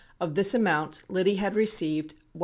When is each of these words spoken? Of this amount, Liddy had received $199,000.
Of 0.19 0.33
this 0.33 0.55
amount, 0.55 1.03
Liddy 1.09 1.35
had 1.35 1.55
received 1.55 2.15
$199,000. 2.35 2.39